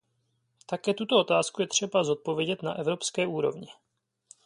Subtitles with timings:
[0.65, 3.67] Také tuto otázku je třeba zodpovědět na evropské úrovni.